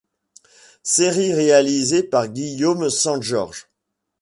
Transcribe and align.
Série 0.81 1.31
réalisée 1.31 2.01
par 2.01 2.27
Guillaume 2.27 2.89
Sanjorge. 2.89 3.67